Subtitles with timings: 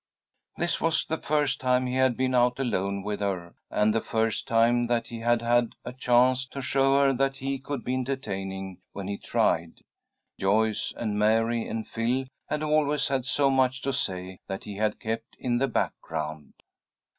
[0.57, 4.47] This was the first time he had been out alone with her, and the first
[4.47, 8.81] time that he had had a chance to show her that he could be entertaining
[8.93, 9.83] when he tried.
[10.39, 14.99] Joyce and Mary and Phil had always had so much to say that he had
[14.99, 16.53] kept in the background.